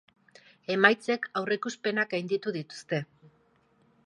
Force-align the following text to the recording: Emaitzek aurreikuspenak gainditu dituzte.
Emaitzek 0.75 1.29
aurreikuspenak 1.41 2.11
gainditu 2.15 2.55
dituzte. 2.57 3.05